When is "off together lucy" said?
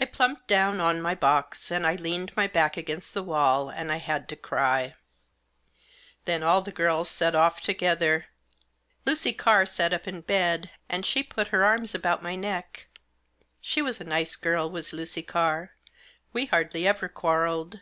7.34-9.34